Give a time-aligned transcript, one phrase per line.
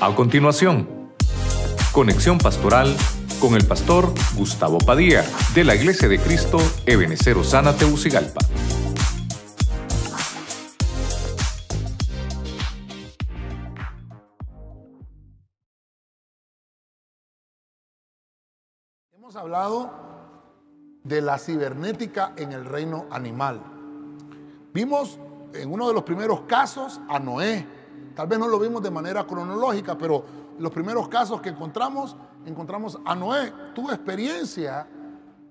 [0.00, 0.88] A continuación,
[1.90, 2.96] conexión pastoral
[3.40, 5.24] con el pastor Gustavo Padilla
[5.56, 8.38] de la Iglesia de Cristo Ebenecer Osana Teucigalpa.
[19.12, 19.90] Hemos hablado
[21.02, 23.60] de la cibernética en el reino animal.
[24.72, 25.18] Vimos
[25.54, 27.77] en uno de los primeros casos a Noé.
[28.18, 30.24] Tal vez no lo vimos de manera cronológica, pero
[30.58, 33.52] los primeros casos que encontramos, encontramos a Noé.
[33.76, 34.88] Tuvo experiencia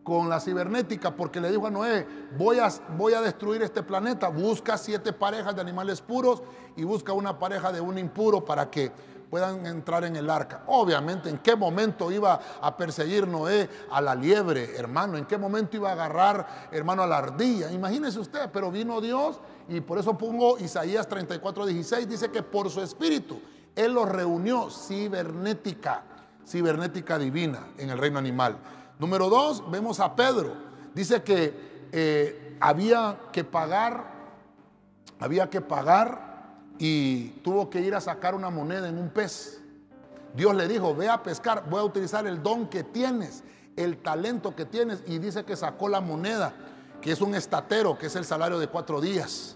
[0.04, 2.06] con la cibernética porque le dijo a Noé,
[2.38, 2.68] voy a,
[2.98, 6.44] voy a destruir este planeta, busca siete parejas de animales puros
[6.76, 8.92] y busca una pareja de un impuro para que
[9.30, 10.64] puedan entrar en el arca.
[10.68, 15.18] Obviamente, ¿en qué momento iba a perseguir Noé a la liebre, hermano?
[15.18, 17.72] ¿En qué momento iba a agarrar, hermano, a la ardilla?
[17.72, 22.70] Imagínese usted, pero vino Dios y por eso pongo Isaías 34, 16, dice que por
[22.70, 23.42] su espíritu
[23.76, 26.04] Él los reunió cibernética,
[26.46, 28.58] cibernética divina en el reino animal.
[29.00, 30.54] Número dos, vemos a Pedro.
[30.94, 34.06] Dice que eh, había que pagar,
[35.20, 36.28] había que pagar
[36.80, 39.62] y tuvo que ir a sacar una moneda en un pez.
[40.36, 43.44] Dios le dijo, ve a pescar, voy a utilizar el don que tienes,
[43.76, 45.04] el talento que tienes.
[45.08, 46.54] Y dice que sacó la moneda,
[47.02, 49.56] que es un estatero, que es el salario de cuatro días.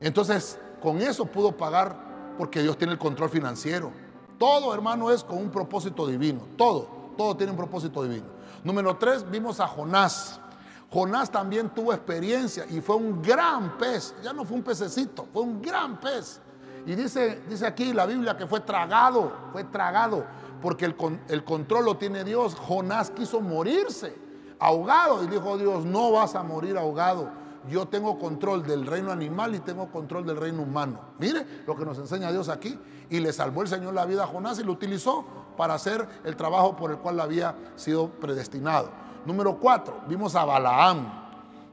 [0.00, 3.90] Entonces, con eso pudo pagar, porque Dios tiene el control financiero.
[4.38, 6.46] Todo, hermano, es con un propósito divino.
[6.56, 8.26] Todo, todo tiene un propósito divino.
[8.64, 10.40] Número tres, vimos a Jonás.
[10.90, 14.14] Jonás también tuvo experiencia y fue un gran pez.
[14.22, 16.40] Ya no fue un pececito, fue un gran pez.
[16.86, 20.24] Y dice, dice aquí la Biblia que fue tragado, fue tragado,
[20.62, 20.96] porque el,
[21.28, 22.54] el control lo tiene Dios.
[22.54, 24.16] Jonás quiso morirse
[24.58, 27.30] ahogado y dijo Dios, no vas a morir ahogado.
[27.68, 31.00] Yo tengo control del reino animal y tengo control del reino humano.
[31.18, 32.78] Mire lo que nos enseña Dios aquí.
[33.10, 35.24] Y le salvó el Señor la vida a Jonás y lo utilizó
[35.56, 38.90] para hacer el trabajo por el cual había sido predestinado.
[39.24, 41.06] Número cuatro, vimos a Balaam.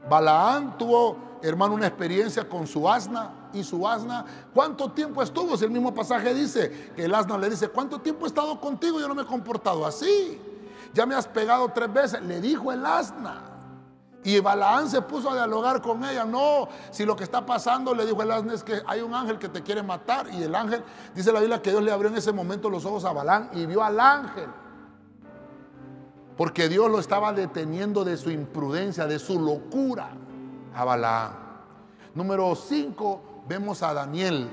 [0.08, 4.24] Balaam tuvo, hermano, una experiencia con su asna y su asna.
[4.54, 5.56] ¿Cuánto tiempo estuvo?
[5.56, 9.00] Si el mismo pasaje dice que el asna le dice, ¿cuánto tiempo he estado contigo?
[9.00, 10.40] Yo no me he comportado así.
[10.94, 13.52] Ya me has pegado tres veces, le dijo el asna.
[14.22, 16.24] Y Balaam se puso a dialogar con ella.
[16.24, 19.38] No, si lo que está pasando, le dijo el asna, es que hay un ángel
[19.38, 20.28] que te quiere matar.
[20.32, 20.82] Y el ángel,
[21.14, 23.66] dice la Biblia que Dios le abrió en ese momento los ojos a Balaam y
[23.66, 24.48] vio al ángel
[26.36, 30.10] porque Dios lo estaba deteniendo de su imprudencia, de su locura
[30.74, 31.32] a Balaam.
[32.14, 34.50] Número 5, vemos a Daniel.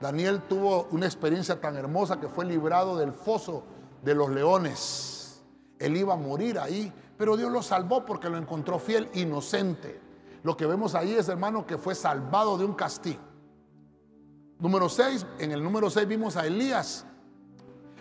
[0.00, 3.64] Daniel tuvo una experiencia tan hermosa que fue librado del foso
[4.02, 5.42] de los leones.
[5.78, 10.00] Él iba a morir ahí, pero Dios lo salvó porque lo encontró fiel, inocente.
[10.42, 13.20] Lo que vemos ahí es, hermano, que fue salvado de un castigo.
[14.58, 17.04] Número 6, en el número 6 vimos a Elías.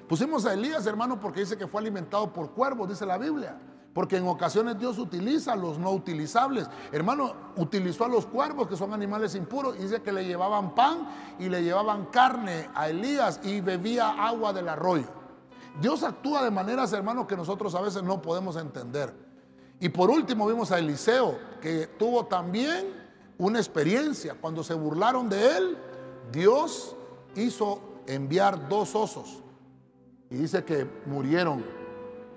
[0.07, 3.57] Pusimos a Elías, hermano, porque dice que fue alimentado por cuervos, dice la Biblia.
[3.93, 6.67] Porque en ocasiones Dios utiliza a los no utilizables.
[6.91, 11.07] Hermano, utilizó a los cuervos, que son animales impuros, y dice que le llevaban pan
[11.39, 15.07] y le llevaban carne a Elías y bebía agua del arroyo.
[15.81, 19.13] Dios actúa de maneras, hermano, que nosotros a veces no podemos entender.
[19.79, 22.93] Y por último vimos a Eliseo, que tuvo también
[23.37, 24.35] una experiencia.
[24.39, 25.77] Cuando se burlaron de él,
[26.31, 26.95] Dios
[27.35, 29.44] hizo enviar dos osos
[30.35, 31.63] y dice que murieron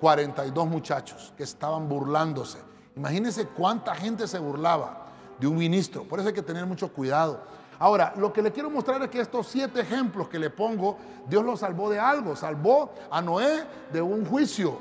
[0.01, 2.59] 42 muchachos que estaban burlándose.
[2.95, 5.07] Imagínense cuánta gente se burlaba
[5.41, 6.05] de un ministro.
[6.05, 7.41] Por eso hay que tener mucho cuidado.
[7.77, 10.97] Ahora, lo que le quiero mostrar es que estos siete ejemplos que le pongo,
[11.29, 12.37] Dios los salvó de algo.
[12.37, 14.79] Salvó a Noé de un juicio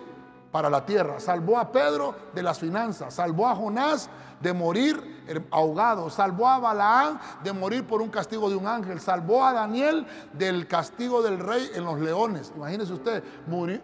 [0.52, 1.20] para la tierra.
[1.20, 3.14] Salvó a Pedro de las finanzas.
[3.14, 4.10] Salvó a Jonás
[4.42, 6.10] de morir ahogado.
[6.10, 9.00] Salvó a Balaán de morir por un castigo de un ángel.
[9.00, 12.52] Salvó a Daniel del castigo del rey en los leones.
[12.56, 13.24] Imagínese usted,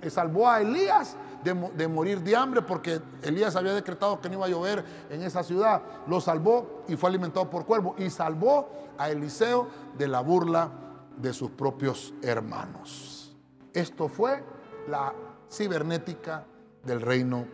[0.02, 4.36] eh, salvó a Elías de, de, morir de hambre porque Elías había decretado que no
[4.36, 5.82] iba a llover en esa ciudad.
[6.08, 7.96] Lo salvó y fue alimentado por cuervo.
[7.98, 9.68] Y salvó a Eliseo
[9.98, 10.70] de la burla
[11.18, 13.36] de sus propios hermanos.
[13.74, 14.44] Esto fue
[14.88, 15.14] la
[15.50, 16.46] cibernética
[16.84, 17.48] del reino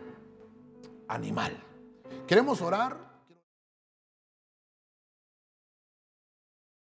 [1.08, 1.56] animal.
[2.26, 3.09] Queremos orar